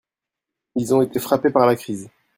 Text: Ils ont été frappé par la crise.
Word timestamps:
Ils 0.77 0.95
ont 0.95 1.03
été 1.03 1.19
frappé 1.19 1.51
par 1.51 1.67
la 1.67 1.75
crise. 1.75 2.09